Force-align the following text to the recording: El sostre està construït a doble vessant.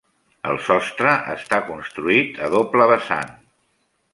El 0.51 0.55
sostre 0.67 1.11
està 1.33 1.59
construït 1.67 2.41
a 2.47 2.51
doble 2.57 2.89
vessant. 2.93 3.35